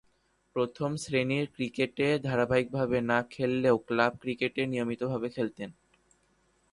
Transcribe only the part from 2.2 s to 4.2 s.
ধারাবাহিকভাবে না খেললেও ক্লাব